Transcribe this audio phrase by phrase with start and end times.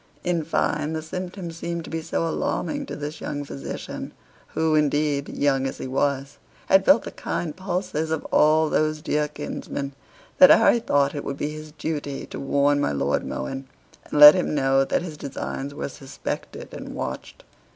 [0.23, 4.13] In fine, the symptoms seemed to be so alarming to this young physician
[4.55, 9.27] (who, indeed, young as he was, had felt the kind pulses of all those dear
[9.27, 9.93] kinsmen),
[10.39, 13.67] that Harry thought it would be his duty to warn my Lord Mohun,
[14.05, 17.43] and let him know that his designs were suspected and watched.